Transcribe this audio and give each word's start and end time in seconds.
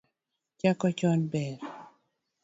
Chako 0.59 0.87
chon 0.97 1.21
ber 1.31 1.53